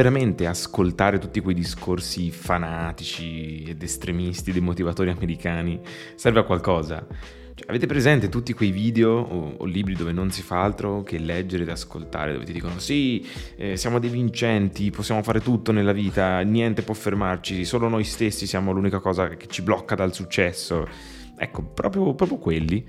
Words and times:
veramente 0.00 0.46
ascoltare 0.46 1.18
tutti 1.18 1.40
quei 1.40 1.54
discorsi 1.54 2.30
fanatici 2.30 3.64
ed 3.64 3.82
estremisti 3.82 4.50
dei 4.50 4.62
motivatori 4.62 5.10
americani 5.10 5.78
serve 6.14 6.40
a 6.40 6.44
qualcosa? 6.44 7.06
Cioè, 7.54 7.68
avete 7.68 7.84
presente 7.84 8.30
tutti 8.30 8.54
quei 8.54 8.70
video 8.70 9.10
o, 9.10 9.56
o, 9.58 9.64
libri 9.66 9.94
dove 9.94 10.12
non 10.12 10.30
si 10.30 10.40
fa 10.40 10.62
altro 10.62 11.02
che 11.02 11.18
leggere 11.18 11.64
ed 11.64 11.68
ascoltare, 11.68 12.32
dove 12.32 12.46
ti 12.46 12.52
dicono 12.54 12.78
sì, 12.78 13.28
eh, 13.56 13.76
siamo 13.76 13.98
dei 13.98 14.08
vincenti, 14.08 14.88
possiamo 14.88 15.22
fare 15.22 15.42
tutto 15.42 15.70
nella 15.70 15.92
vita, 15.92 16.40
niente 16.40 16.80
può 16.80 16.94
fermarci, 16.94 17.66
solo 17.66 17.86
noi 17.88 18.04
stessi 18.04 18.46
siamo 18.46 18.72
l'unica 18.72 19.00
cosa 19.00 19.28
che 19.28 19.48
ci 19.48 19.60
blocca 19.60 19.94
dal 19.94 20.14
successo. 20.14 20.88
Ecco, 21.36 21.62
proprio, 21.62 22.14
proprio 22.14 22.38
quelli 22.38 22.86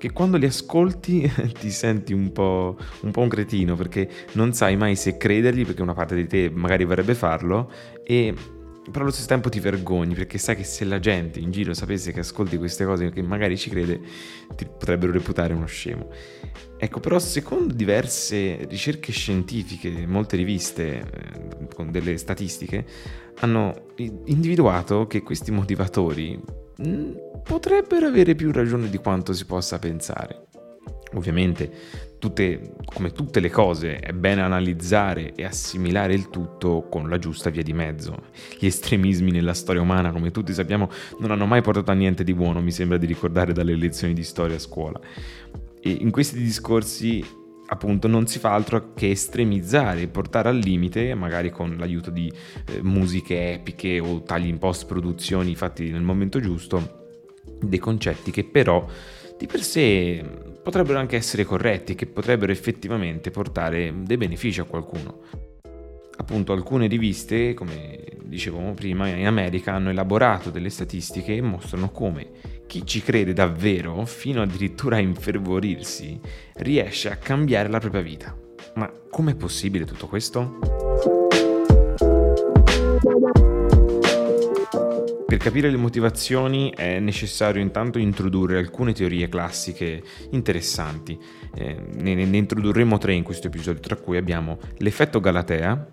che 0.00 0.12
quando 0.12 0.38
li 0.38 0.46
ascolti 0.46 1.30
ti 1.60 1.70
senti 1.70 2.14
un 2.14 2.32
po', 2.32 2.78
un 3.02 3.10
po' 3.10 3.20
un 3.20 3.28
cretino 3.28 3.76
perché 3.76 4.08
non 4.32 4.54
sai 4.54 4.74
mai 4.76 4.96
se 4.96 5.18
credergli 5.18 5.66
perché 5.66 5.82
una 5.82 5.92
parte 5.92 6.14
di 6.14 6.26
te 6.26 6.50
magari 6.50 6.84
vorrebbe 6.84 7.14
farlo 7.14 7.70
e 8.02 8.34
però 8.90 9.04
allo 9.04 9.12
stesso 9.12 9.28
tempo 9.28 9.50
ti 9.50 9.60
vergogni 9.60 10.14
perché 10.14 10.38
sai 10.38 10.56
che 10.56 10.64
se 10.64 10.86
la 10.86 10.98
gente 10.98 11.38
in 11.38 11.50
giro 11.50 11.74
sapesse 11.74 12.12
che 12.12 12.20
ascolti 12.20 12.56
queste 12.56 12.86
cose 12.86 13.10
che 13.10 13.22
magari 13.22 13.56
ci 13.56 13.68
crede, 13.68 14.00
ti 14.56 14.64
potrebbero 14.64 15.12
reputare 15.12 15.52
uno 15.52 15.66
scemo. 15.66 16.08
Ecco, 16.78 16.98
però 16.98 17.18
secondo 17.18 17.74
diverse 17.74 18.66
ricerche 18.68 19.12
scientifiche, 19.12 20.06
molte 20.06 20.36
riviste 20.36 20.98
eh, 20.98 21.68
con 21.74 21.92
delle 21.92 22.16
statistiche, 22.16 22.84
hanno 23.40 23.92
individuato 24.24 25.06
che 25.06 25.22
questi 25.22 25.52
motivatori 25.52 26.40
mh, 26.78 27.12
potrebbero 27.42 28.06
avere 28.06 28.34
più 28.34 28.52
ragione 28.52 28.88
di 28.88 28.98
quanto 28.98 29.32
si 29.32 29.44
possa 29.44 29.78
pensare. 29.78 30.46
Ovviamente, 31.14 31.70
tutte, 32.20 32.74
come 32.84 33.10
tutte 33.10 33.40
le 33.40 33.50
cose, 33.50 33.96
è 33.96 34.12
bene 34.12 34.42
analizzare 34.42 35.34
e 35.34 35.44
assimilare 35.44 36.14
il 36.14 36.30
tutto 36.30 36.86
con 36.88 37.08
la 37.08 37.18
giusta 37.18 37.50
via 37.50 37.64
di 37.64 37.72
mezzo. 37.72 38.26
Gli 38.56 38.66
estremismi 38.66 39.32
nella 39.32 39.54
storia 39.54 39.82
umana, 39.82 40.12
come 40.12 40.30
tutti 40.30 40.52
sappiamo, 40.52 40.88
non 41.18 41.32
hanno 41.32 41.46
mai 41.46 41.62
portato 41.62 41.90
a 41.90 41.94
niente 41.94 42.22
di 42.22 42.34
buono, 42.34 42.60
mi 42.60 42.70
sembra 42.70 42.98
di 42.98 43.06
ricordare 43.06 43.52
dalle 43.52 43.74
lezioni 43.74 44.12
di 44.12 44.22
storia 44.22 44.56
a 44.56 44.60
scuola. 44.60 45.00
E 45.80 45.90
in 45.90 46.12
questi 46.12 46.40
discorsi 46.40 47.38
appunto 47.72 48.08
non 48.08 48.26
si 48.26 48.38
fa 48.38 48.52
altro 48.52 48.92
che 48.94 49.10
estremizzare 49.10 50.02
e 50.02 50.08
portare 50.08 50.48
al 50.48 50.58
limite, 50.58 51.14
magari 51.14 51.50
con 51.50 51.76
l'aiuto 51.78 52.10
di 52.10 52.30
eh, 52.66 52.82
musiche 52.82 53.54
epiche 53.54 53.98
o 53.98 54.22
tagli 54.22 54.46
in 54.46 54.58
post 54.58 54.86
produzioni 54.86 55.54
fatti 55.54 55.90
nel 55.90 56.02
momento 56.02 56.40
giusto, 56.40 56.99
dei 57.62 57.78
concetti 57.78 58.30
che 58.30 58.44
però 58.44 58.86
di 59.38 59.46
per 59.46 59.62
sé 59.62 60.22
potrebbero 60.62 60.98
anche 60.98 61.16
essere 61.16 61.44
corretti, 61.44 61.94
che 61.94 62.06
potrebbero 62.06 62.52
effettivamente 62.52 63.30
portare 63.30 63.92
dei 64.02 64.16
benefici 64.16 64.60
a 64.60 64.64
qualcuno. 64.64 65.22
Appunto 66.16 66.52
alcune 66.52 66.86
riviste, 66.86 67.54
come 67.54 68.04
dicevamo 68.22 68.74
prima, 68.74 69.08
in 69.08 69.26
America 69.26 69.72
hanno 69.72 69.88
elaborato 69.88 70.50
delle 70.50 70.68
statistiche 70.68 71.34
e 71.34 71.40
mostrano 71.40 71.90
come 71.90 72.28
chi 72.66 72.84
ci 72.84 73.02
crede 73.02 73.32
davvero, 73.32 74.04
fino 74.04 74.42
addirittura 74.42 74.96
a 74.96 75.00
infervorirsi, 75.00 76.20
riesce 76.56 77.10
a 77.10 77.16
cambiare 77.16 77.70
la 77.70 77.80
propria 77.80 78.02
vita. 78.02 78.36
Ma 78.74 78.92
com'è 79.10 79.34
possibile 79.34 79.86
tutto 79.86 80.06
questo? 80.06 80.79
Capire 85.40 85.70
le 85.70 85.78
motivazioni 85.78 86.70
è 86.76 86.98
necessario 86.98 87.62
intanto 87.62 87.98
introdurre 87.98 88.58
alcune 88.58 88.92
teorie 88.92 89.30
classiche 89.30 90.02
interessanti. 90.32 91.18
Eh, 91.54 91.76
ne, 91.94 92.14
ne, 92.14 92.36
introdurremo 92.36 92.98
tre 92.98 93.14
in 93.14 93.22
questo 93.22 93.46
episodio, 93.46 93.80
tra 93.80 93.96
cui 93.96 94.18
abbiamo 94.18 94.58
l'effetto 94.76 95.18
Galatea, 95.18 95.92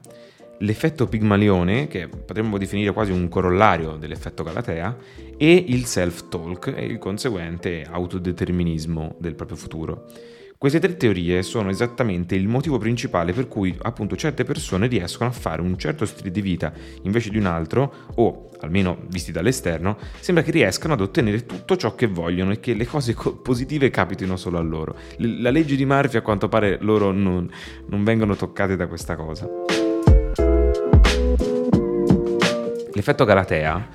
l'effetto 0.60 1.08
Pigmalione, 1.08 1.88
che 1.88 2.10
potremmo 2.10 2.58
definire 2.58 2.92
quasi 2.92 3.12
un 3.12 3.30
corollario 3.30 3.96
dell'effetto 3.96 4.44
Galatea, 4.44 4.98
e 5.38 5.64
il 5.70 5.86
self-talk 5.86 6.74
e 6.76 6.84
il 6.84 6.98
conseguente 6.98 7.88
autodeterminismo 7.90 9.16
del 9.18 9.36
proprio 9.36 9.56
futuro. 9.56 10.08
Queste 10.60 10.80
tre 10.80 10.98
teorie 10.98 11.44
sono 11.44 11.70
esattamente 11.70 12.34
il 12.34 12.48
motivo 12.48 12.80
principale 12.80 13.32
per 13.32 13.48
cui 13.48 13.78
appunto 13.84 14.16
certe 14.16 14.44
persone 14.44 14.88
riescono 14.88 15.30
a 15.30 15.32
fare 15.32 15.62
un 15.62 15.78
certo 15.78 16.04
stile 16.08 16.32
di 16.32 16.42
vita 16.42 16.74
invece 17.04 17.30
di 17.30 17.38
un 17.38 17.46
altro 17.46 17.94
o, 18.16 18.50
almeno 18.62 18.98
visti 19.08 19.32
dall'esterno, 19.32 20.00
sembra 20.20 20.44
che 20.44 20.50
riescano 20.50 20.94
ad 20.96 21.02
ottenere 21.02 21.46
tutto 21.46 21.78
ciò 21.78 21.94
che 21.94 22.08
vogliono 22.08 22.54
e 22.54 22.60
che 22.60 22.74
le 22.74 22.88
cose 22.88 23.14
co- 23.14 23.36
positive 23.36 23.92
capitino 23.92 24.36
solo 24.36 24.58
a 24.58 24.62
loro. 24.62 24.96
La 25.18 25.52
legge 25.52 25.76
di 25.76 25.86
Murphy 25.86 26.18
a 26.18 26.22
quanto 26.22 26.50
pare 26.50 26.80
loro 26.82 27.12
non, 27.12 27.48
non 27.86 28.04
vengono 28.04 28.36
toccate 28.36 28.76
da 28.76 28.88
questa 28.88 29.16
cosa. 29.16 29.48
L'effetto 32.94 33.26
Galatea 33.26 33.90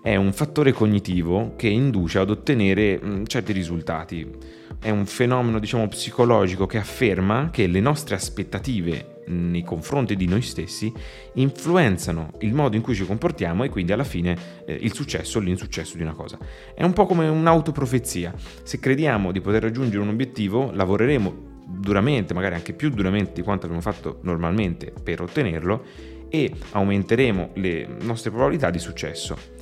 è 0.00 0.16
un 0.16 0.32
fattore 0.32 0.72
cognitivo 0.72 1.54
che 1.56 1.68
induce 1.68 2.20
ad 2.20 2.30
ottenere 2.30 3.00
certi 3.26 3.52
risultati 3.52 4.64
è 4.80 4.90
un 4.90 5.06
fenomeno, 5.06 5.58
diciamo, 5.58 5.88
psicologico 5.88 6.66
che 6.66 6.78
afferma 6.78 7.50
che 7.50 7.66
le 7.66 7.80
nostre 7.80 8.14
aspettative 8.14 9.14
nei 9.26 9.64
confronti 9.64 10.14
di 10.14 10.26
noi 10.26 10.42
stessi 10.42 10.92
influenzano 11.34 12.30
il 12.40 12.54
modo 12.54 12.76
in 12.76 12.82
cui 12.82 12.94
ci 12.94 13.04
comportiamo 13.04 13.64
e 13.64 13.68
quindi 13.68 13.92
alla 13.92 14.04
fine 14.04 14.36
eh, 14.64 14.74
il 14.74 14.94
successo 14.94 15.38
o 15.38 15.40
l'insuccesso 15.40 15.96
di 15.96 16.02
una 16.02 16.14
cosa. 16.14 16.38
È 16.74 16.84
un 16.84 16.92
po' 16.92 17.06
come 17.06 17.28
un'autoprofezia. 17.28 18.32
Se 18.62 18.78
crediamo 18.78 19.32
di 19.32 19.40
poter 19.40 19.62
raggiungere 19.62 20.02
un 20.02 20.08
obiettivo, 20.08 20.70
lavoreremo 20.72 21.54
duramente, 21.66 22.34
magari 22.34 22.54
anche 22.54 22.72
più 22.72 22.90
duramente 22.90 23.32
di 23.34 23.42
quanto 23.42 23.66
abbiamo 23.66 23.82
fatto 23.82 24.20
normalmente 24.22 24.92
per 25.02 25.20
ottenerlo 25.20 25.84
e 26.28 26.52
aumenteremo 26.72 27.50
le 27.54 27.88
nostre 28.02 28.30
probabilità 28.30 28.70
di 28.70 28.78
successo. 28.78 29.55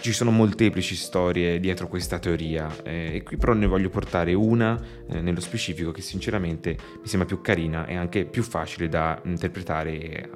Ci 0.00 0.14
sono 0.14 0.30
molteplici 0.30 0.96
storie 0.96 1.60
dietro 1.60 1.86
questa 1.86 2.18
teoria 2.18 2.74
eh, 2.84 3.16
e 3.16 3.22
qui 3.22 3.36
però 3.36 3.52
ne 3.52 3.66
voglio 3.66 3.90
portare 3.90 4.32
una 4.32 4.80
eh, 5.06 5.20
nello 5.20 5.40
specifico 5.40 5.90
che 5.90 6.00
sinceramente 6.00 6.74
mi 7.02 7.06
sembra 7.06 7.28
più 7.28 7.42
carina 7.42 7.84
e 7.84 7.96
anche 7.96 8.24
più 8.24 8.42
facile 8.42 8.88
da 8.88 9.20
interpretare 9.24 10.00
e 10.00 10.30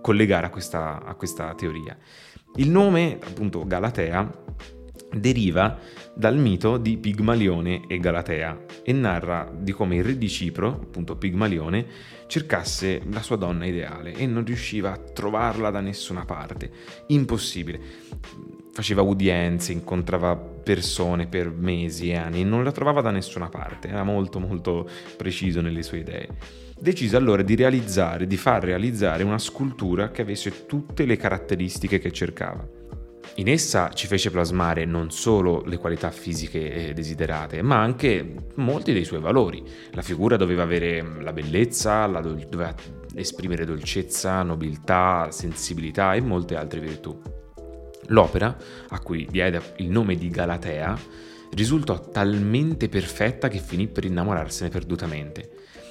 collegare 0.00 0.46
a 0.46 0.48
questa, 0.50 1.04
a 1.04 1.14
questa 1.14 1.54
teoria. 1.54 1.94
Il 2.54 2.70
nome, 2.70 3.18
appunto, 3.22 3.66
Galatea, 3.66 4.44
deriva 5.12 5.78
dal 6.14 6.38
mito 6.38 6.78
di 6.78 6.96
Pigmalione 6.96 7.82
e 7.86 7.98
Galatea 7.98 8.64
e 8.82 8.92
narra 8.94 9.52
di 9.54 9.72
come 9.72 9.96
il 9.96 10.04
re 10.04 10.16
di 10.16 10.28
Cipro, 10.28 10.68
appunto 10.68 11.16
Pigmalione, 11.16 11.86
cercasse 12.26 13.02
la 13.10 13.20
sua 13.20 13.36
donna 13.36 13.66
ideale 13.66 14.14
e 14.14 14.26
non 14.26 14.42
riusciva 14.42 14.92
a 14.92 14.96
trovarla 14.96 15.68
da 15.68 15.80
nessuna 15.80 16.24
parte. 16.24 16.70
Impossibile 17.08 18.55
faceva 18.76 19.00
udienze, 19.00 19.72
incontrava 19.72 20.36
persone 20.36 21.26
per 21.28 21.50
mesi 21.50 22.10
e 22.10 22.16
anni 22.16 22.42
e 22.42 22.44
non 22.44 22.62
la 22.62 22.72
trovava 22.72 23.00
da 23.00 23.10
nessuna 23.10 23.48
parte, 23.48 23.88
era 23.88 24.04
molto 24.04 24.38
molto 24.38 24.86
preciso 25.16 25.62
nelle 25.62 25.82
sue 25.82 26.00
idee. 26.00 26.28
Decise 26.78 27.16
allora 27.16 27.40
di 27.40 27.54
realizzare, 27.54 28.26
di 28.26 28.36
far 28.36 28.62
realizzare 28.62 29.22
una 29.22 29.38
scultura 29.38 30.10
che 30.10 30.20
avesse 30.20 30.66
tutte 30.66 31.06
le 31.06 31.16
caratteristiche 31.16 31.98
che 31.98 32.12
cercava. 32.12 32.68
In 33.36 33.48
essa 33.48 33.88
ci 33.94 34.06
fece 34.06 34.30
plasmare 34.30 34.84
non 34.84 35.10
solo 35.10 35.62
le 35.64 35.78
qualità 35.78 36.10
fisiche 36.10 36.92
desiderate, 36.94 37.62
ma 37.62 37.80
anche 37.80 38.34
molti 38.56 38.92
dei 38.92 39.04
suoi 39.06 39.20
valori. 39.20 39.64
La 39.92 40.02
figura 40.02 40.36
doveva 40.36 40.64
avere 40.64 41.02
la 41.22 41.32
bellezza, 41.32 42.06
la 42.06 42.20
do- 42.20 42.38
doveva 42.46 42.74
esprimere 43.14 43.64
dolcezza, 43.64 44.42
nobiltà, 44.42 45.28
sensibilità 45.30 46.12
e 46.12 46.20
molte 46.20 46.56
altre 46.56 46.80
virtù. 46.80 47.35
L'opera, 48.08 48.56
a 48.88 49.00
cui 49.00 49.26
diede 49.30 49.74
il 49.76 49.88
nome 49.88 50.16
di 50.16 50.28
Galatea, 50.28 50.98
risultò 51.52 52.00
talmente 52.10 52.88
perfetta 52.88 53.48
che 53.48 53.58
finì 53.58 53.86
per 53.86 54.04
innamorarsene 54.04 54.70
perdutamente. 54.70 55.50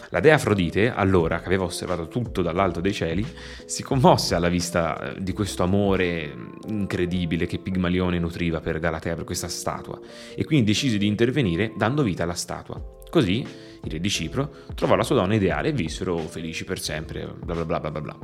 La 0.09 0.19
dea 0.19 0.35
Afrodite, 0.35 0.93
allora 0.93 1.39
che 1.39 1.47
aveva 1.47 1.63
osservato 1.63 2.07
tutto 2.07 2.41
dall'alto 2.41 2.79
dei 2.79 2.93
cieli, 2.93 3.25
si 3.65 3.83
commosse 3.83 4.35
alla 4.35 4.49
vista 4.49 5.15
eh, 5.15 5.21
di 5.21 5.33
questo 5.33 5.63
amore 5.63 6.33
incredibile 6.67 7.47
che 7.47 7.57
Pigmalione 7.57 8.19
nutriva 8.19 8.61
per 8.61 8.79
Galatea, 8.79 9.15
per 9.15 9.23
questa 9.23 9.47
statua, 9.47 9.99
e 10.35 10.45
quindi 10.45 10.65
decise 10.65 10.97
di 10.97 11.07
intervenire 11.07 11.73
dando 11.75 12.03
vita 12.03 12.23
alla 12.23 12.33
statua. 12.33 12.81
Così 13.09 13.45
il 13.85 13.91
re 13.91 13.99
di 13.99 14.09
Cipro 14.09 14.51
trovò 14.75 14.95
la 14.95 15.03
sua 15.03 15.15
donna 15.15 15.35
ideale 15.35 15.69
e 15.69 15.71
vissero 15.71 16.17
felici 16.17 16.65
per 16.65 16.79
sempre, 16.79 17.25
bla 17.25 17.53
bla 17.53 17.79
bla 17.79 17.91
bla 17.91 18.01
bla. 18.01 18.17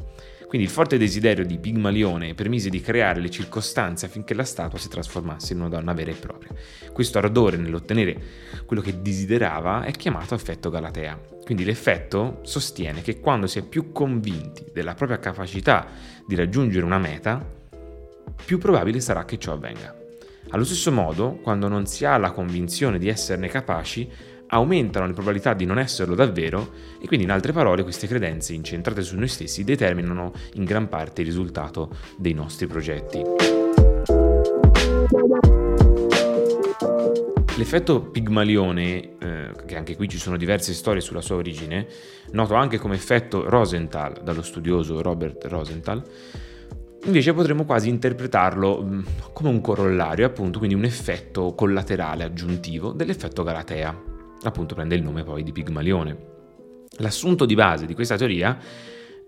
Quindi 0.48 0.68
il 0.68 0.74
forte 0.74 0.98
desiderio 0.98 1.46
di 1.46 1.58
Pigmalione 1.60 2.34
permise 2.34 2.69
di 2.69 2.81
creare 2.81 3.22
le 3.22 3.30
circostanze 3.30 4.08
affinché 4.08 4.34
la 4.34 4.44
statua 4.44 4.78
si 4.78 4.90
trasformasse 4.90 5.54
in 5.54 5.60
una 5.60 5.69
donna 5.69 5.94
vera 5.94 6.12
e 6.12 6.16
propria. 6.16 6.52
Questo 6.92 7.19
ardore 7.19 7.56
nell'ottenere 7.56 8.22
quello 8.66 8.81
che 8.81 9.02
desiderava 9.02 9.84
è 9.84 9.92
chiamato 9.92 10.36
effetto 10.36 10.69
Galatea. 10.69 11.18
Quindi 11.46 11.64
l'effetto 11.64 12.40
sostiene 12.42 13.02
che 13.02 13.22
quando 13.22 13.48
si 13.48 13.60
è 13.60 13.62
più 13.62 13.94
convinti 13.94 14.66
della 14.74 14.94
propria 14.94 15.19
capacità 15.19 15.88
di 16.28 16.36
raggiungere 16.36 16.86
una 16.86 17.00
meta, 17.00 17.60
più 18.44 18.57
probabile 18.57 19.00
sarà 19.00 19.24
che 19.24 19.38
ciò 19.38 19.54
avvenga. 19.54 19.96
Allo 20.50 20.66
stesso 20.66 20.92
modo, 20.92 21.40
quando 21.42 21.69
non 21.69 21.86
si 21.86 22.04
ha 22.04 22.18
la 22.18 22.31
convinzione 22.31 23.00
di 23.00 23.07
esserne 23.07 23.48
capaci, 23.48 24.10
aumentano 24.53 25.07
le 25.07 25.13
probabilità 25.13 25.53
di 25.53 25.65
non 25.65 25.80
esserlo 25.80 26.15
davvero 26.15 26.71
e 27.00 27.07
quindi 27.07 27.25
in 27.25 27.31
altre 27.31 27.51
parole 27.51 27.83
queste 27.83 28.07
credenze 28.07 28.53
incentrate 28.53 29.01
su 29.01 29.15
noi 29.18 29.27
stessi 29.27 29.63
determinano 29.63 30.33
in 30.53 30.63
gran 30.63 30.88
parte 30.89 31.21
il 31.21 31.27
risultato 31.27 31.89
dei 32.18 32.33
nostri 32.33 32.68
progetti. 32.68 33.24
L'effetto 37.57 38.01
Pigmalione, 38.01 39.18
eh, 39.19 39.51
che 39.65 39.75
anche 39.75 39.95
qui 39.95 40.07
ci 40.07 40.18
sono 40.18 40.36
diverse 40.36 40.74
storie 40.74 41.01
sulla 41.01 41.21
sua 41.21 41.36
origine, 41.36 41.86
noto 42.31 42.56
anche 42.56 42.77
come 42.77 42.95
effetto 42.95 43.47
Rosenthal 43.47 44.21
dallo 44.24 44.42
studioso 44.42 45.01
Robert 45.01 45.45
Rosenthal, 45.45 46.04
invece 47.06 47.33
potremmo 47.33 47.65
quasi 47.65 47.88
interpretarlo 47.89 48.81
mm, 48.81 49.01
come 49.33 49.50
un 49.50 49.62
corollario, 49.62 50.25
appunto, 50.25 50.57
quindi 50.57 50.75
un 50.75 50.86
effetto 50.86 51.54
collaterale 51.54 52.24
aggiuntivo 52.24 52.94
dell'effetto 52.94 53.44
Galatea, 53.44 54.11
appunto 54.44 54.76
prende 54.76 54.96
il 54.96 55.04
nome 55.04 55.24
poi 55.24 55.44
di 55.44 55.52
Pigmalione. 55.52 56.30
L'assunto 56.98 57.46
di 57.46 57.56
base 57.56 57.86
di 57.86 57.94
questa 57.94 58.18
teoria 58.18 58.58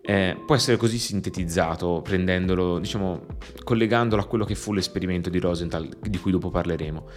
eh, 0.01 0.38
può 0.45 0.56
essere 0.56 0.75
così 0.75 0.98
sintetizzato, 0.98 2.01
prendendolo, 2.04 2.77
diciamo, 2.80 3.25
collegandolo 3.63 4.21
a 4.21 4.25
quello 4.25 4.44
che 4.44 4.56
fu 4.56 4.74
l'esperimento 4.74 5.30
di 5.30 5.39
Rosenthal, 5.39 5.88
di 6.01 6.18
cui 6.18 6.31
dopo 6.31 6.50
parleremo. 6.50 7.07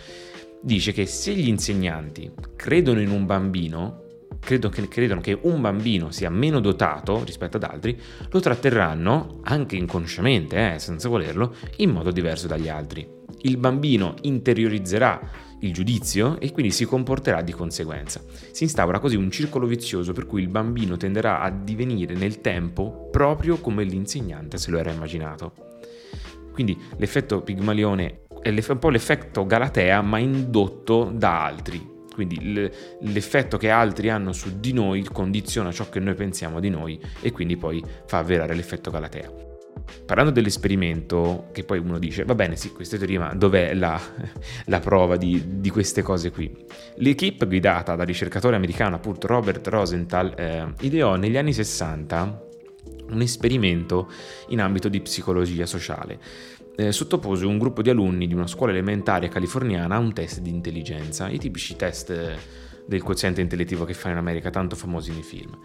Dice 0.62 0.92
che 0.92 1.06
se 1.06 1.34
gli 1.34 1.48
insegnanti 1.48 2.30
credono 2.54 3.00
in 3.00 3.10
un 3.10 3.26
bambino, 3.26 4.04
credo 4.38 4.68
che, 4.68 4.86
credono 4.86 5.20
che 5.20 5.36
un 5.42 5.60
bambino 5.60 6.12
sia 6.12 6.30
meno 6.30 6.60
dotato 6.60 7.24
rispetto 7.24 7.56
ad 7.56 7.64
altri, 7.64 7.98
lo 8.30 8.40
tratterranno, 8.40 9.40
anche 9.42 9.74
inconsciamente, 9.74 10.74
eh, 10.74 10.78
senza 10.78 11.08
volerlo, 11.08 11.54
in 11.78 11.90
modo 11.90 12.12
diverso 12.12 12.46
dagli 12.46 12.68
altri. 12.68 13.06
Il 13.42 13.56
bambino 13.56 14.14
interiorizzerà 14.22 15.20
il 15.60 15.72
giudizio 15.72 16.38
e 16.40 16.52
quindi 16.52 16.72
si 16.72 16.84
comporterà 16.84 17.42
di 17.42 17.52
conseguenza. 17.52 18.22
Si 18.50 18.64
instaura 18.64 18.98
così 18.98 19.16
un 19.16 19.30
circolo 19.30 19.66
vizioso 19.66 20.12
per 20.12 20.26
cui 20.26 20.42
il 20.42 20.48
bambino 20.48 20.96
tenderà 20.96 21.40
a 21.40 21.50
divenire 21.50 22.14
nel 22.14 22.40
tempo 22.40 23.08
proprio 23.10 23.58
come 23.58 23.84
l'insegnante 23.84 24.58
se 24.58 24.70
lo 24.70 24.78
era 24.78 24.90
immaginato. 24.90 25.52
Quindi 26.52 26.78
l'effetto 26.96 27.42
Pigmalione 27.42 28.22
è 28.40 28.48
un 28.48 28.78
po' 28.78 28.90
l'effetto 28.90 29.46
Galatea 29.46 30.00
ma 30.02 30.18
indotto 30.18 31.10
da 31.12 31.44
altri. 31.44 31.94
Quindi 32.12 32.70
l'effetto 33.00 33.58
che 33.58 33.68
altri 33.68 34.08
hanno 34.08 34.32
su 34.32 34.58
di 34.58 34.72
noi 34.72 35.04
condiziona 35.04 35.70
ciò 35.70 35.90
che 35.90 36.00
noi 36.00 36.14
pensiamo 36.14 36.60
di 36.60 36.70
noi 36.70 36.98
e 37.20 37.30
quindi 37.30 37.58
poi 37.58 37.84
fa 38.06 38.18
avverare 38.18 38.54
l'effetto 38.54 38.90
Galatea. 38.90 39.45
Parlando 40.04 40.32
dell'esperimento, 40.32 41.48
che 41.52 41.64
poi 41.64 41.78
uno 41.78 41.98
dice, 41.98 42.24
va 42.24 42.34
bene, 42.34 42.56
sì, 42.56 42.72
queste 42.72 42.98
teorie, 42.98 43.18
ma 43.18 43.34
dov'è 43.34 43.74
la, 43.74 44.00
la 44.66 44.80
prova 44.80 45.16
di, 45.16 45.60
di, 45.60 45.70
queste 45.70 46.02
cose 46.02 46.30
qui? 46.30 46.50
L'equipe 46.96 47.46
guidata 47.46 47.96
dal 47.96 48.06
ricercatore 48.06 48.56
americano, 48.56 48.96
appunto 48.96 49.26
Robert 49.26 49.66
Rosenthal, 49.66 50.34
eh, 50.36 50.72
ideò 50.80 51.16
negli 51.16 51.36
anni 51.36 51.52
60 51.52 52.44
un 53.10 53.20
esperimento 53.20 54.10
in 54.48 54.60
ambito 54.60 54.88
di 54.88 55.00
psicologia 55.00 55.66
sociale. 55.66 56.18
Eh, 56.76 56.92
sottopose 56.92 57.46
un 57.46 57.58
gruppo 57.58 57.80
di 57.80 57.90
alunni 57.90 58.26
di 58.26 58.34
una 58.34 58.46
scuola 58.46 58.72
elementare 58.72 59.28
californiana 59.28 59.96
a 59.96 59.98
un 59.98 60.12
test 60.12 60.40
di 60.40 60.50
intelligenza, 60.50 61.28
i 61.28 61.38
tipici 61.38 61.74
test 61.74 62.36
del 62.86 63.02
quoziente 63.02 63.40
intellettivo 63.40 63.84
che 63.84 63.94
fanno 63.94 64.14
in 64.14 64.20
America, 64.20 64.50
tanto 64.50 64.76
famosi 64.76 65.12
nei 65.12 65.22
film. 65.22 65.58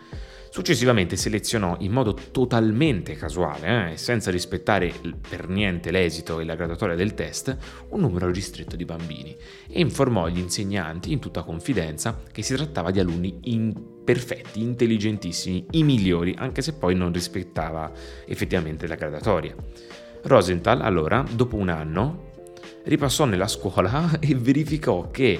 Successivamente 0.54 1.16
selezionò 1.16 1.78
in 1.80 1.94
modo 1.94 2.14
totalmente 2.14 3.16
casuale, 3.16 3.94
eh, 3.94 3.98
senza 3.98 4.32
rispettare 4.32 4.92
per 5.30 5.48
niente 5.48 5.92
l'esito 5.92 6.42
e 6.42 6.44
la 6.44 6.56
graduatoria 6.56 6.98
del 6.98 7.14
test, 7.14 7.56
un 7.92 8.02
numero 8.02 8.30
ristretto 8.30 8.76
di 8.76 8.84
bambini 8.84 9.34
e 9.70 9.80
informò 9.80 10.28
gli 10.28 10.40
insegnanti 10.40 11.14
in 11.14 11.20
tutta 11.20 11.44
confidenza 11.44 12.20
che 12.30 12.42
si 12.42 12.54
trattava 12.54 12.92
di 12.92 13.00
alunni 13.00 13.40
imperfetti, 13.44 14.62
intelligentissimi, 14.62 15.68
i 15.72 15.84
migliori, 15.84 16.36
anche 16.38 16.62
se 16.62 16.74
poi 16.74 16.96
non 16.96 17.14
rispettava 17.14 17.90
effettivamente 18.26 18.88
la 18.88 18.96
graduatoria. 18.96 19.56
Rosenthal 20.24 20.82
allora, 20.82 21.24
dopo 21.32 21.56
un 21.56 21.70
anno, 21.70 22.32
ripassò 22.84 23.24
nella 23.24 23.48
scuola 23.48 24.18
e 24.20 24.36
verificò 24.36 25.12
che 25.12 25.40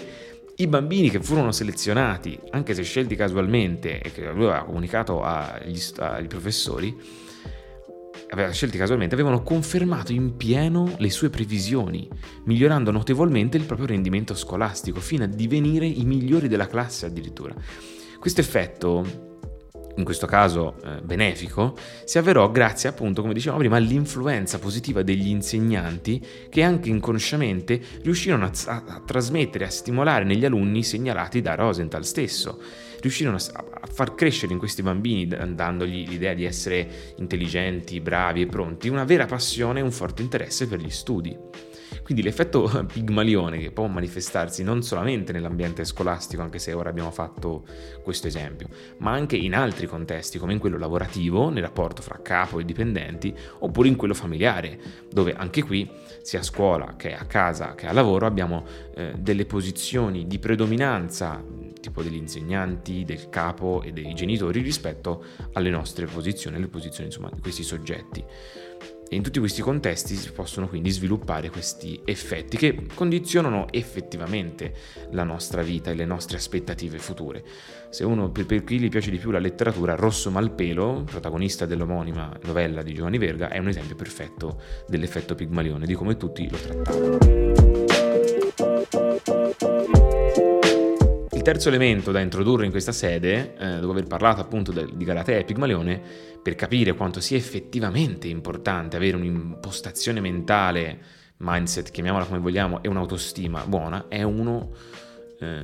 i 0.62 0.68
bambini 0.68 1.10
che 1.10 1.22
furono 1.22 1.52
selezionati, 1.52 2.40
anche 2.52 2.74
se 2.74 2.84
scelti 2.84 3.16
casualmente 3.16 4.00
e 4.00 4.12
che 4.12 4.28
aveva 4.28 4.64
comunicato 4.64 5.24
agli, 5.24 5.80
ai 5.98 6.28
professori, 6.28 6.96
aveva 8.30 8.52
scelti 8.52 8.78
casualmente, 8.78 9.16
avevano 9.16 9.42
confermato 9.42 10.12
in 10.12 10.38
pieno 10.38 10.94
le 10.98 11.10
sue 11.10 11.30
previsioni, 11.30 12.08
migliorando 12.46 12.92
notevolmente 12.92 13.58
il 13.58 13.66
proprio 13.66 13.88
rendimento 13.88 14.36
scolastico, 14.36 15.00
fino 15.00 15.24
a 15.24 15.28
divenire 15.28 15.86
i 15.86 16.06
migliori 16.06 16.48
della 16.48 16.68
classe 16.68 17.08
addirittura. 17.08 17.56
Questo 18.20 18.42
effetto 18.42 19.31
in 19.96 20.04
questo 20.04 20.26
caso 20.26 20.76
eh, 20.84 21.02
benefico, 21.02 21.76
si 22.06 22.18
avverò 22.18 22.50
grazie 22.52 22.90
appunto, 22.90 23.22
come 23.22 23.34
dicevamo 23.34 23.60
prima, 23.60 23.78
all'influenza 23.78 24.60
positiva 24.60 25.02
degli 25.04 25.28
insegnanti 25.28 26.26
che 26.50 26.64
anche 26.64 26.90
inconsciamente 26.90 27.80
riuscirono 28.02 28.46
a, 28.46 28.52
a, 28.66 28.84
a 28.88 29.02
trasmettere, 29.06 29.66
a 29.66 29.70
stimolare 29.70 30.24
negli 30.24 30.46
alunni 30.46 30.84
segnalati 30.84 31.42
da 31.42 31.56
Rosenthal 31.56 32.06
stesso. 32.06 32.62
Riuscirono 33.02 33.38
a, 33.38 33.64
a 33.82 33.88
far 33.92 34.14
crescere 34.14 34.54
in 34.54 34.60
questi 34.60 34.84
bambini, 34.84 35.28
dandogli 35.28 36.08
l'idea 36.08 36.34
di 36.34 36.46
essere 36.46 37.14
intelligenti, 37.18 38.00
bravi 38.00 38.42
e 38.42 38.46
pronti, 38.46 38.90
una 38.90 39.06
vera 39.06 39.26
passione 39.26 39.80
e 39.80 39.84
un 39.84 39.92
forte 39.92 40.22
interesse 40.22 40.68
per 40.68 40.80
gli 40.80 40.90
studi. 40.90 41.36
Quindi 42.04 42.24
l'effetto 42.24 42.86
pigmalione 42.92 43.60
che 43.60 43.72
può 43.72 43.88
manifestarsi 43.88 44.64
non 44.64 44.84
solamente 44.84 45.32
nell'ambiente 45.32 45.86
scolastico, 45.86 46.42
anche 46.42 46.60
se 46.60 46.74
ora 46.74 46.90
abbiamo 46.90 47.12
fatto 47.12 47.66
questo 48.04 48.28
esempio, 48.28 48.68
ma 48.98 49.12
anche 49.12 49.36
in 49.36 49.54
altri 49.54 49.88
contesti, 49.88 50.38
come 50.38 50.54
in 50.54 50.60
quello 50.60 50.78
lavorativo, 50.78 51.50
nel 51.50 51.64
rapporto 51.64 52.02
fra 52.02 52.20
capo 52.22 52.60
e 52.60 52.66
dipendenti, 52.66 53.34
oppure 53.60 53.88
in 53.88 53.96
quello 53.96 54.14
familiare, 54.14 54.80
dove 55.12 55.34
anche 55.34 55.64
qui, 55.64 55.90
sia 56.22 56.40
a 56.40 56.44
scuola 56.44 56.96
che 56.98 57.14
a 57.14 57.26
casa 57.26 57.76
che 57.76 57.88
a 57.88 57.94
lavoro, 57.94 58.26
abbiamo 58.26 58.66
eh, 58.96 59.14
delle 59.18 59.46
posizioni 59.46 60.28
di 60.28 60.40
predominanza 60.40 61.44
tipo 61.82 62.02
degli 62.02 62.16
insegnanti, 62.16 63.04
del 63.04 63.30
capo 63.30 63.82
e 63.82 63.92
dei 63.92 64.14
genitori 64.14 64.62
rispetto 64.62 65.26
alle 65.54 65.70
nostre 65.70 66.06
posizioni, 66.06 66.56
alle 66.56 66.68
posizioni 66.68 67.08
insomma 67.08 67.30
di 67.34 67.42
questi 67.42 67.64
soggetti. 67.64 68.24
E 69.14 69.18
in 69.18 69.24
tutti 69.24 69.40
questi 69.40 69.62
contesti 69.62 70.16
si 70.16 70.32
possono 70.32 70.70
quindi 70.70 70.90
sviluppare 70.90 71.50
questi 71.50 72.00
effetti 72.06 72.56
che 72.56 72.86
condizionano 72.96 73.68
effettivamente 73.70 74.74
la 75.12 75.26
nostra 75.26 75.62
vita 75.64 75.92
e 75.92 75.96
le 75.96 76.06
nostre 76.06 76.38
aspettative 76.38 76.98
future. 76.98 77.44
Se 77.90 78.06
uno, 78.06 78.32
per, 78.32 78.64
chi 78.64 78.80
gli 78.80 78.88
piace 78.88 79.12
di 79.12 79.18
più 79.18 79.32
la 79.32 79.40
letteratura, 79.40 79.96
Rosso 79.96 80.32
Malpelo, 80.32 81.04
protagonista 81.04 81.66
dell'omonima 81.66 82.32
novella 82.46 82.84
di 82.84 82.94
Giovanni 82.94 83.18
Verga, 83.18 83.50
è 83.50 83.58
un 83.58 83.68
esempio 83.68 83.98
perfetto 83.98 84.62
dell'effetto 84.88 85.36
Pigmalione, 85.36 85.86
di 85.86 85.94
come 85.94 86.16
tutti 86.16 86.50
lo 86.50 86.56
trattavano. 86.56 87.51
Il 91.42 91.48
terzo 91.48 91.70
elemento 91.70 92.12
da 92.12 92.20
introdurre 92.20 92.66
in 92.66 92.70
questa 92.70 92.92
sede, 92.92 93.56
eh, 93.58 93.80
dopo 93.80 93.94
aver 93.94 94.06
parlato 94.06 94.42
appunto 94.42 94.72
de, 94.72 94.88
di 94.94 95.04
Galatea 95.04 95.40
e 95.40 95.44
Pigmalione, 95.44 96.00
per 96.40 96.54
capire 96.54 96.94
quanto 96.94 97.20
sia 97.20 97.36
effettivamente 97.36 98.28
importante 98.28 98.96
avere 98.96 99.16
un'impostazione 99.16 100.20
mentale, 100.20 101.00
mindset, 101.38 101.90
chiamiamola 101.90 102.26
come 102.26 102.38
vogliamo, 102.38 102.84
e 102.84 102.88
un'autostima 102.90 103.66
buona, 103.66 104.08
è 104.08 104.22
uno, 104.22 104.70
eh, 105.40 105.64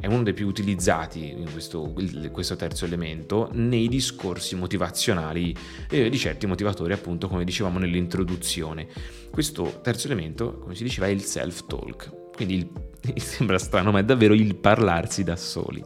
è 0.00 0.08
uno 0.08 0.24
dei 0.24 0.34
più 0.34 0.48
utilizzati 0.48 1.30
in 1.30 1.52
questo, 1.52 1.94
questo, 2.32 2.56
terzo 2.56 2.84
elemento 2.84 3.48
nei 3.52 3.86
discorsi 3.86 4.56
motivazionali 4.56 5.54
eh, 5.88 6.10
di 6.10 6.18
certi 6.18 6.48
motivatori, 6.48 6.94
appunto 6.94 7.28
come 7.28 7.44
dicevamo 7.44 7.78
nell'introduzione. 7.78 8.88
Questo 9.30 9.78
terzo 9.84 10.08
elemento, 10.08 10.58
come 10.58 10.74
si 10.74 10.82
diceva, 10.82 11.06
è 11.06 11.10
il 11.10 11.22
self-talk 11.22 12.22
quindi 12.34 12.54
il, 12.56 12.68
sembra 13.16 13.58
strano, 13.58 13.90
ma 13.90 14.00
è 14.00 14.04
davvero 14.04 14.34
il 14.34 14.56
parlarsi 14.56 15.24
da 15.24 15.36
soli. 15.36 15.82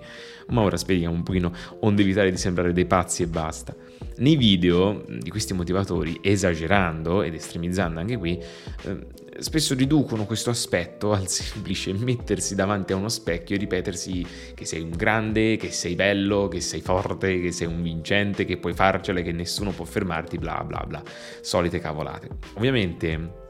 Ma 0.48 0.60
ora 0.60 0.76
spieghiamo 0.76 1.14
un 1.14 1.22
pochino, 1.22 1.52
onde 1.80 2.02
evitare 2.02 2.30
di 2.30 2.36
sembrare 2.36 2.72
dei 2.72 2.86
pazzi 2.86 3.22
e 3.22 3.26
basta. 3.26 3.74
Nei 4.18 4.36
video 4.36 5.04
di 5.08 5.28
questi 5.28 5.54
motivatori, 5.54 6.20
esagerando 6.22 7.22
ed 7.22 7.34
estremizzando 7.34 7.98
anche 7.98 8.16
qui, 8.16 8.40
eh, 8.82 9.06
spesso 9.38 9.74
riducono 9.74 10.24
questo 10.24 10.50
aspetto 10.50 11.12
al 11.12 11.26
semplice 11.28 11.92
mettersi 11.92 12.54
davanti 12.54 12.92
a 12.92 12.96
uno 12.96 13.08
specchio 13.08 13.56
e 13.56 13.58
ripetersi 13.58 14.24
che 14.54 14.64
sei 14.64 14.82
un 14.82 14.90
grande, 14.90 15.56
che 15.56 15.72
sei 15.72 15.96
bello, 15.96 16.46
che 16.46 16.60
sei 16.60 16.80
forte, 16.80 17.40
che 17.40 17.50
sei 17.50 17.66
un 17.66 17.82
vincente, 17.82 18.44
che 18.44 18.56
puoi 18.56 18.72
farcela, 18.72 19.20
che 19.22 19.32
nessuno 19.32 19.72
può 19.72 19.84
fermarti, 19.84 20.38
bla 20.38 20.62
bla 20.64 20.84
bla. 20.86 21.02
Solite 21.40 21.80
cavolate. 21.80 22.28
Ovviamente 22.54 23.44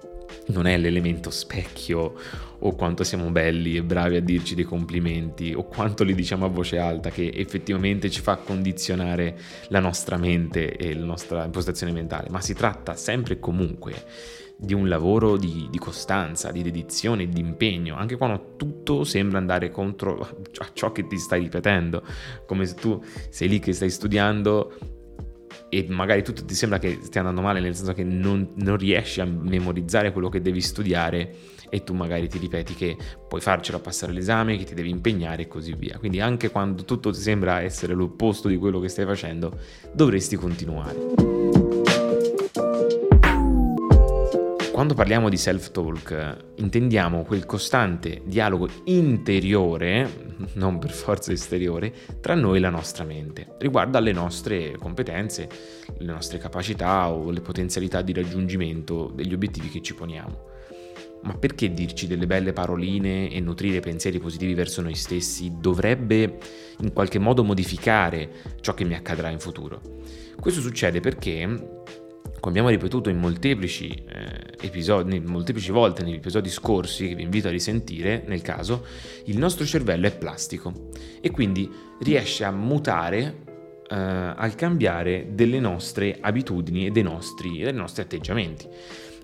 non 0.49 0.67
è 0.67 0.77
l'elemento 0.79 1.31
specchio 1.31 2.15
o 2.59 2.75
quanto 2.75 3.05
siamo 3.05 3.31
belli 3.31 3.77
e 3.77 3.83
bravi 3.83 4.17
a 4.17 4.21
dirci 4.21 4.55
dei 4.55 4.65
complimenti 4.65 5.53
o 5.55 5.65
quanto 5.65 6.05
li 6.05 6.15
diciamo 6.15 6.45
a 6.45 6.49
voce 6.49 6.79
alta 6.79 7.11
che 7.11 7.31
effettivamente 7.35 8.11
ci 8.11 8.21
fa 8.21 8.37
condizionare 8.37 9.39
la 9.69 9.81
nostra 9.81 10.17
mente 10.17 10.77
e 10.77 10.95
la 10.95 11.05
nostra 11.05 11.45
impostazione 11.45 11.93
mentale, 11.93 12.29
ma 12.31 12.41
si 12.41 12.55
tratta 12.55 12.95
sempre 12.95 13.35
e 13.35 13.39
comunque 13.39 14.05
di 14.59 14.73
un 14.73 14.89
lavoro 14.89 15.37
di, 15.37 15.69
di, 15.71 15.79
costanza, 15.79 16.51
di 16.51 16.63
dedizione, 16.63 17.29
di 17.29 17.41
impegno, 17.41 17.95
anche 17.97 18.17
quando 18.17 18.55
tutto 18.57 19.05
sembra 19.05 19.37
andare 19.37 19.71
contro 19.71 20.19
a 20.19 20.71
ciò 20.73 20.93
che 20.93 21.07
ti 21.07 21.19
stai 21.19 21.41
ripetendo, 21.41 22.03
come 22.47 22.65
se 22.65 22.75
tu 22.75 23.03
sei 23.29 23.49
lì 23.49 23.59
che 23.59 23.75
stai 23.75 23.91
studiando 23.91 24.96
e 25.69 25.87
magari 25.89 26.23
tutto 26.23 26.45
ti 26.45 26.55
sembra 26.55 26.79
che 26.79 26.99
stia 27.03 27.21
andando 27.21 27.43
male, 27.43 27.61
nel 27.61 27.75
senso 27.75 27.93
che 27.93 28.05
non, 28.05 28.53
non 28.57 28.77
riesci 28.77 29.21
a 29.21 29.25
memorizzare 29.25 30.13
quello 30.13 30.29
che 30.29 30.41
devi 30.41 30.61
studiare 30.61 31.35
e 31.69 31.83
tu 31.83 31.95
magari 31.95 32.29
ti 32.29 32.39
ripeti 32.39 32.75
che 32.75 32.97
puoi 33.29 33.41
farcela 33.41 33.79
passare 33.79 34.13
l'esame, 34.13 34.57
che 34.57 34.65
ti 34.65 34.75
devi 34.75 34.91
impegnare 34.91 35.43
e 35.43 35.49
così 35.49 35.75
via. 35.75 35.99
Quindi 35.99 36.21
anche 36.21 36.51
quando 36.51 36.85
tutto 36.85 37.11
ti 37.11 37.21
sembra 37.21 37.61
essere 37.61 37.95
l'opposto 37.95 38.49
di 38.49 38.57
quello 38.57 38.81
che 38.81 38.89
stai 38.89 39.05
facendo, 39.05 39.59
dovresti 39.93 40.37
continuare. 40.37 41.46
Quando 44.87 45.03
parliamo 45.03 45.29
di 45.29 45.37
self-talk 45.37 46.37
intendiamo 46.59 47.25
quel 47.25 47.45
costante 47.45 48.23
dialogo 48.25 48.69
interiore, 48.85 50.37
non 50.53 50.79
per 50.79 50.93
forza 50.93 51.33
esteriore, 51.33 51.93
tra 52.21 52.37
noi 52.37 52.59
e 52.59 52.61
la 52.61 52.71
nostra 52.71 53.03
mente, 53.03 53.57
riguardo 53.59 53.99
alle 53.99 54.13
nostre 54.13 54.77
competenze, 54.79 55.49
le 55.99 56.13
nostre 56.13 56.39
capacità 56.39 57.11
o 57.11 57.33
le 57.33 57.41
potenzialità 57.41 58.01
di 58.01 58.13
raggiungimento 58.13 59.11
degli 59.13 59.35
obiettivi 59.35 59.71
che 59.71 59.83
ci 59.83 59.93
poniamo. 59.93 60.55
Ma 61.23 61.35
perché 61.35 61.75
dirci 61.75 62.07
delle 62.07 62.29
belle 62.29 62.53
paroline 62.53 63.29
e 63.29 63.41
nutrire 63.41 63.81
pensieri 63.81 64.21
positivi 64.21 64.55
verso 64.55 64.83
noi 64.83 64.95
stessi 64.95 65.55
dovrebbe 65.59 66.39
in 66.79 66.93
qualche 66.93 67.19
modo 67.19 67.43
modificare 67.43 68.31
ciò 68.61 68.73
che 68.73 68.85
mi 68.85 68.95
accadrà 68.95 69.31
in 69.31 69.41
futuro? 69.41 69.81
Questo 70.39 70.61
succede 70.61 71.01
perché 71.01 71.83
come 72.41 72.51
abbiamo 72.51 72.69
ripetuto 72.69 73.11
in 73.11 73.19
molteplici, 73.19 73.89
eh, 73.89 74.55
episodi, 74.61 75.21
molteplici 75.21 75.71
volte 75.71 76.03
negli 76.03 76.17
episodi 76.17 76.49
scorsi, 76.49 77.09
che 77.09 77.15
vi 77.15 77.23
invito 77.23 77.49
a 77.49 77.51
risentire 77.51 78.25
nel 78.27 78.43
caso, 78.43 78.85
il 79.25 79.39
nostro 79.39 79.65
cervello 79.65 80.07
è 80.07 80.17
plastico 80.17 80.91
e 81.21 81.31
quindi 81.31 81.71
riesce 82.01 82.45
a 82.45 82.51
mutare 82.51 83.45
eh, 83.89 83.95
al 83.95 84.55
cambiare 84.55 85.29
delle 85.31 85.61
nostre 85.61 86.19
abitudini 86.21 86.87
e 86.87 86.91
dei 86.91 87.03
nostri, 87.03 87.59
dei 87.59 87.73
nostri 87.73 88.03
atteggiamenti. 88.03 88.69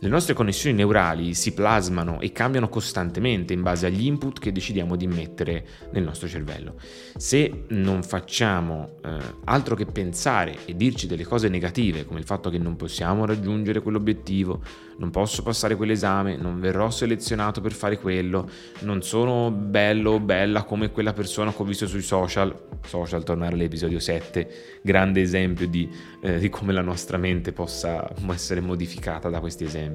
Le 0.03 0.09
nostre 0.09 0.35
connessioni 0.35 0.75
neurali 0.75 1.33
si 1.33 1.55
plasmano 1.55 2.19
e 2.19 2.33
cambiano 2.33 2.69
costantemente 2.69 3.53
in 3.53 3.63
base 3.63 3.87
agli 3.87 4.05
input 4.05 4.41
che 4.41 4.51
decidiamo 4.51 4.97
di 4.97 5.07
mettere 5.07 5.65
nel 5.93 6.03
nostro 6.03 6.27
cervello. 6.27 6.75
Se 7.17 7.67
non 7.69 8.03
facciamo 8.03 8.97
eh, 9.05 9.17
altro 9.45 9.77
che 9.77 9.87
pensare 9.87 10.57
e 10.65 10.75
dirci 10.75 11.07
delle 11.07 11.23
cose 11.23 11.49
negative, 11.49 12.05
come 12.05 12.19
il 12.19 12.27
fatto 12.27 12.51
che 12.51 12.59
non 12.59 12.75
possiamo 12.75 13.27
raggiungere 13.27 13.81
quell'obiettivo, 13.81 14.61
non 14.99 15.11
posso 15.11 15.43
passare 15.43 15.77
quell'esame, 15.77 16.37
non 16.37 16.59
verrò 16.59 16.91
selezionato 16.91 17.61
per 17.61 17.73
fare 17.73 17.99
quello, 17.99 18.49
non 18.81 19.03
sono 19.03 19.53
bello 19.53 20.13
o 20.13 20.21
bella 20.21 20.65
come 20.65 20.91
quella 20.91 21.13
persona 21.13 21.53
che 21.53 21.63
ho 21.63 21.65
visto 21.65 21.87
sui 21.87 22.03
social, 22.03 22.55
social 22.85 23.23
tornare 23.23 23.55
all'episodio 23.55 24.01
7, 24.01 24.81
grande 24.83 25.21
esempio 25.21 25.69
di, 25.69 25.89
eh, 26.23 26.39
di 26.39 26.49
come 26.49 26.73
la 26.73 26.83
nostra 26.83 27.19
mente 27.19 27.53
possa 27.53 28.09
essere 28.31 28.61
modificata 28.61 29.29
da 29.29 29.41
questi 29.41 29.65
esempi. 29.65 29.92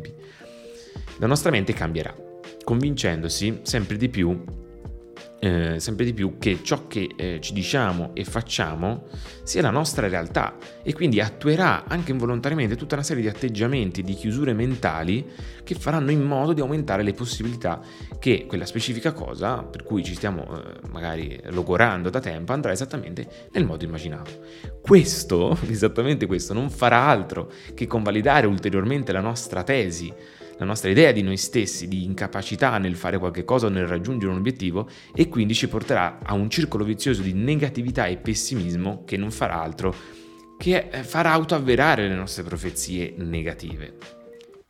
La 1.20 1.28
nostra 1.28 1.52
mente 1.52 1.74
cambierà, 1.74 2.16
convincendosi 2.64 3.60
sempre 3.64 3.98
di 3.98 4.10
più 4.10 4.44
eh, 5.40 5.80
sempre 5.80 6.06
di 6.06 6.14
più 6.14 6.38
che 6.40 6.60
ciò 6.64 6.88
che 6.88 7.10
eh, 7.16 7.38
ci 7.42 7.54
diciamo 7.54 8.12
e 8.14 8.24
facciamo 8.24 9.06
sia 9.44 9.62
la 9.62 9.70
nostra 9.70 10.08
realtà 10.08 10.56
e 10.82 10.94
quindi 10.94 11.22
attuerà 11.22 11.86
anche 11.88 12.12
involontariamente 12.12 12.76
tutta 12.76 12.96
una 12.96 13.04
serie 13.04 13.22
di 13.22 13.30
atteggiamenti, 13.30 14.02
di 14.02 14.14
chiusure 14.14 14.54
mentali 14.54 15.26
che 15.64 15.76
faranno 15.76 16.12
in 16.12 16.24
modo 16.24 16.54
di 16.54 16.62
aumentare 16.62 17.04
le 17.04 17.14
possibilità 17.14 17.80
che 18.20 18.46
quella 18.48 18.66
specifica 18.66 19.12
cosa 19.12 19.64
per 19.64 19.84
cui 19.84 20.04
ci 20.04 20.16
stiamo 20.16 20.44
eh, 20.44 20.90
magari 20.90 21.40
logorando 21.50 22.10
da 22.10 22.20
tempo 22.20 22.54
andrà 22.54 22.72
esattamente 22.72 23.50
nel 23.52 23.66
modo 23.66 23.84
immaginato. 23.84 24.32
Questo, 24.82 25.58
esattamente 25.70 26.26
questo, 26.26 26.54
non 26.54 26.70
farà 26.70 27.06
altro 27.06 27.52
che 27.74 27.88
convalidare 27.88 28.48
ulteriormente 28.48 29.12
la 29.12 29.22
nostra 29.22 29.64
tesi 29.64 30.14
la 30.58 30.66
nostra 30.66 30.90
idea 30.90 31.12
di 31.12 31.22
noi 31.22 31.38
stessi, 31.38 31.88
di 31.88 32.04
incapacità 32.04 32.78
nel 32.78 32.96
fare 32.96 33.18
qualche 33.18 33.46
cosa 33.46 33.68
o 33.68 33.70
nel 33.70 33.86
raggiungere 33.86 34.32
un 34.32 34.38
obiettivo 34.38 34.90
e 35.14 35.30
quindi 35.30 35.54
ci 35.54 35.68
porterà 35.68 36.20
a 36.24 36.34
un 36.34 36.50
circolo 36.50 36.84
vizioso 36.84 37.22
di 37.22 37.34
negatività 37.34 38.08
e 38.08 38.18
pessimismo 38.18 39.04
che 39.06 39.18
non 39.18 39.32
farà 39.32 39.62
altro 39.62 39.94
che 40.58 40.90
eh, 40.92 41.04
far 41.04 41.28
autoavverare 41.28 42.08
le 42.08 42.16
nostre 42.16 42.44
profezie 42.44 43.14
negative. 43.18 43.96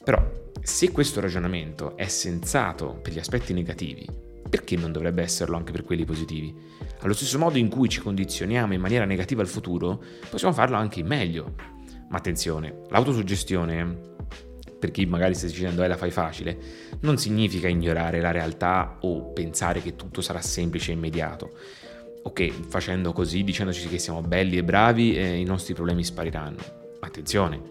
Però, 0.04 0.22
se 0.62 0.92
questo 0.92 1.22
ragionamento 1.22 1.96
è 1.96 2.08
sensato 2.08 3.00
per 3.02 3.14
gli 3.14 3.20
aspetti 3.20 3.54
negativi, 3.54 4.06
perché 4.50 4.76
non 4.76 4.92
dovrebbe 4.92 5.22
esserlo 5.22 5.56
anche 5.56 5.72
per 5.72 5.84
quelli 5.84 6.04
positivi? 6.04 6.54
Allo 7.00 7.14
stesso 7.14 7.38
modo 7.38 7.58
in 7.58 7.70
cui 7.70 7.88
ci 7.88 8.02
condizioniamo 8.02 8.74
in 8.74 8.82
maniera 8.82 9.06
negativa 9.06 9.42
al 9.42 9.48
futuro, 9.48 10.02
possiamo 10.30 10.54
farlo 10.54 10.76
anche 10.76 11.00
in 11.00 11.08
meglio. 11.08 11.56
Ma 12.10 12.18
attenzione, 12.18 12.84
l'autosuggestione 12.90 14.16
per 14.80 14.92
chi 14.92 15.06
magari 15.06 15.34
sta 15.34 15.48
dicendo 15.48 15.84
eh 15.84 15.88
la 15.88 15.98
fai 15.98 16.12
facile, 16.12 16.58
non 17.02 17.18
significa 17.18 17.68
ignorare 17.68 18.22
la 18.22 18.32
realtà 18.32 18.98
o 19.02 19.32
pensare 19.32 19.82
che 19.82 19.96
tutto 19.96 20.22
sarà 20.22 20.42
semplice 20.42 20.92
e 20.92 20.96
immediato. 20.96 21.52
Ok, 22.24 22.68
facendo 22.68 23.14
così, 23.14 23.44
dicendoci 23.44 23.88
che 23.88 23.98
siamo 23.98 24.22
belli 24.22 24.58
e 24.58 24.64
bravi, 24.64 25.16
eh, 25.16 25.38
i 25.38 25.46
nostri 25.46 25.74
problemi 25.74 26.04
spariranno. 26.04 26.58
Attenzione, 27.00 27.62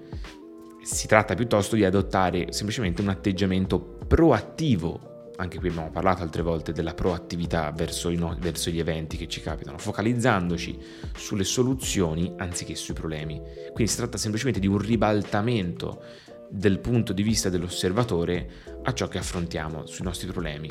si 0.83 1.07
tratta 1.07 1.35
piuttosto 1.35 1.77
di 1.77 1.85
adottare 1.85 2.53
semplicemente 2.53 3.03
un 3.03 3.09
atteggiamento 3.09 3.99
proattivo. 4.07 5.33
Anche 5.37 5.59
qui 5.59 5.69
abbiamo 5.69 5.91
parlato 5.91 6.23
altre 6.23 6.41
volte 6.41 6.73
della 6.73 6.95
proattività 6.95 7.71
verso, 7.73 8.09
no- 8.11 8.37
verso 8.41 8.71
gli 8.71 8.79
eventi 8.79 9.19
che 9.19 9.29
ci 9.29 9.43
capitano, 9.43 9.77
focalizzandoci 9.77 10.79
sulle 11.15 11.45
soluzioni 11.45 12.33
anziché 12.39 12.75
sui 12.75 12.95
problemi. 12.95 13.43
Quindi 13.75 13.89
si 13.89 13.97
tratta 13.97 14.17
semplicemente 14.17 14.61
di 14.61 14.69
un 14.69 14.79
ribaltamento 14.79 16.03
del 16.51 16.79
punto 16.79 17.13
di 17.13 17.23
vista 17.23 17.49
dell'osservatore 17.49 18.49
a 18.83 18.93
ciò 18.93 19.09
che 19.09 19.19
affrontiamo 19.19 19.87
sui 19.87 20.05
nostri 20.05 20.31
problemi. 20.31 20.71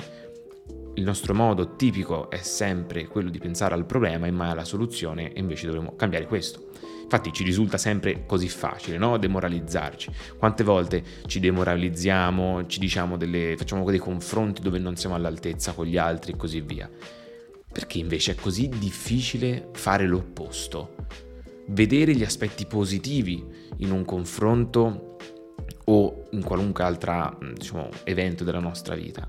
Il 0.98 1.04
nostro 1.04 1.34
modo 1.34 1.76
tipico 1.76 2.30
è 2.30 2.42
sempre 2.42 3.08
quello 3.08 3.30
di 3.30 3.38
pensare 3.38 3.74
al 3.74 3.86
problema 3.86 4.28
e 4.28 4.32
mai 4.32 4.52
alla 4.52 4.64
soluzione 4.64 5.34
e 5.34 5.40
invece 5.42 5.66
dovremmo 5.66 5.96
cambiare 5.96 6.26
questo. 6.26 6.70
Infatti 7.04 7.34
ci 7.34 7.44
risulta 7.44 7.78
sempre 7.78 8.26
così 8.26 8.48
facile, 8.48 8.98
no? 8.98 9.18
Demoralizzarci. 9.18 10.10
Quante 10.38 10.64
volte 10.64 11.04
ci 11.28 11.40
demoralizziamo, 11.40 12.66
ci 12.66 12.80
diciamo 12.80 13.18
delle, 13.18 13.56
facciamo 13.58 13.84
dei 13.90 14.00
confronti 14.00 14.62
dove 14.62 14.80
non 14.80 14.96
siamo 14.96 15.16
all'altezza 15.16 15.74
con 15.74 15.86
gli 15.86 15.98
altri 15.98 16.32
e 16.32 16.38
così 16.38 16.62
via. 16.62 16.90
Perché 17.72 17.98
invece 17.98 18.32
è 18.32 18.36
così 18.36 18.70
difficile 18.70 19.70
fare 19.74 20.08
l'opposto? 20.08 20.96
Vedere 21.68 22.16
gli 22.16 22.24
aspetti 22.24 22.66
positivi 22.66 23.44
in 23.78 23.92
un 23.92 24.06
confronto 24.06 25.18
o 25.86 26.28
in 26.32 26.44
qualunque 26.44 26.84
altro 26.84 27.38
diciamo, 27.54 27.90
evento 28.04 28.44
della 28.44 28.60
nostra 28.60 28.96
vita? 28.96 29.26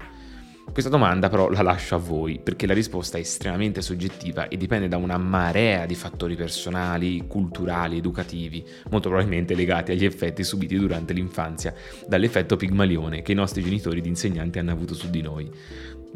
Questa 0.71 0.91
domanda 0.91 1.31
però 1.31 1.49
la 1.49 1.63
lascio 1.63 1.95
a 1.95 1.99
voi 1.99 2.39
perché 2.39 2.67
la 2.67 2.75
risposta 2.75 3.17
è 3.17 3.21
estremamente 3.21 3.81
soggettiva 3.81 4.49
e 4.49 4.59
dipende 4.59 4.89
da 4.89 4.99
una 4.99 5.17
marea 5.17 5.87
di 5.87 5.95
fattori 5.95 6.35
personali, 6.35 7.25
culturali, 7.27 7.97
educativi, 7.97 8.63
molto 8.91 9.09
probabilmente 9.09 9.55
legati 9.55 9.93
agli 9.93 10.05
effetti 10.05 10.45
subiti 10.45 10.77
durante 10.77 11.15
l'infanzia 11.15 11.73
dall'effetto 12.07 12.57
pigmalione 12.57 13.23
che 13.23 13.33
i 13.33 13.37
nostri 13.37 13.63
genitori 13.63 14.01
ed 14.01 14.07
insegnanti 14.07 14.59
hanno 14.59 14.73
avuto 14.73 14.93
su 14.93 15.09
di 15.09 15.23
noi. 15.23 15.51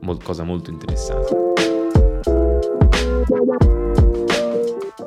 Mol- 0.01 0.23
cosa 0.23 0.43
molto 0.43 0.71
interessante. 0.71 1.50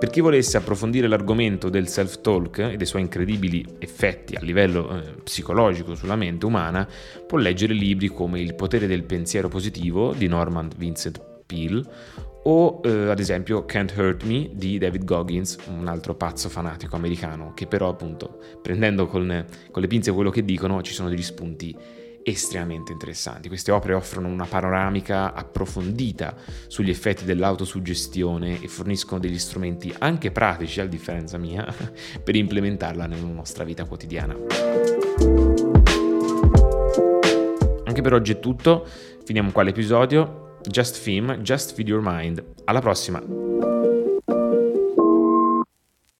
Per 0.03 0.11
chi 0.11 0.19
volesse 0.19 0.57
approfondire 0.57 1.07
l'argomento 1.07 1.69
del 1.69 1.87
self-talk 1.87 2.57
e 2.57 2.75
dei 2.75 2.85
suoi 2.85 3.03
incredibili 3.03 3.65
effetti 3.79 4.35
a 4.35 4.41
livello 4.41 4.97
eh, 4.97 5.13
psicologico 5.23 5.95
sulla 5.95 6.17
mente 6.17 6.45
umana, 6.45 6.85
può 7.25 7.37
leggere 7.37 7.71
libri 7.73 8.09
come 8.09 8.41
Il 8.41 8.53
potere 8.53 8.85
del 8.85 9.05
pensiero 9.05 9.47
positivo 9.47 10.11
di 10.11 10.27
Norman 10.27 10.69
Vincent 10.75 11.21
Peale 11.45 11.81
o 12.43 12.81
eh, 12.83 13.11
ad 13.11 13.19
esempio 13.19 13.63
Can't 13.63 13.93
Hurt 13.95 14.23
Me 14.23 14.49
di 14.51 14.77
David 14.77 15.05
Goggins, 15.05 15.57
un 15.69 15.87
altro 15.87 16.15
pazzo 16.15 16.49
fanatico 16.49 16.97
americano, 16.97 17.53
che 17.53 17.65
però 17.65 17.87
appunto 17.87 18.39
prendendo 18.61 19.07
con, 19.07 19.45
con 19.71 19.81
le 19.81 19.87
pinze 19.87 20.11
quello 20.11 20.31
che 20.31 20.43
dicono 20.43 20.81
ci 20.81 20.91
sono 20.91 21.07
degli 21.07 21.23
spunti 21.23 21.73
estremamente 22.23 22.91
interessanti. 22.91 23.47
Queste 23.47 23.71
opere 23.71 23.93
offrono 23.93 24.27
una 24.27 24.45
panoramica 24.45 25.33
approfondita 25.33 26.35
sugli 26.67 26.89
effetti 26.89 27.25
dell'autosuggestione 27.25 28.61
e 28.61 28.67
forniscono 28.67 29.19
degli 29.19 29.37
strumenti 29.37 29.93
anche 29.99 30.31
pratici, 30.31 30.79
a 30.79 30.85
differenza 30.85 31.37
mia, 31.37 31.65
per 32.23 32.35
implementarla 32.35 33.05
nella 33.05 33.27
nostra 33.27 33.63
vita 33.63 33.85
quotidiana. 33.85 34.35
Anche 37.85 38.01
per 38.01 38.13
oggi 38.13 38.31
è 38.31 38.39
tutto, 38.39 38.87
finiamo 39.23 39.51
qua 39.51 39.63
l'episodio. 39.63 40.57
Just 40.61 40.97
Film, 40.97 41.37
Just 41.41 41.73
Feed 41.73 41.89
Your 41.89 42.01
Mind. 42.03 42.43
Alla 42.63 42.79
prossima! 42.79 43.42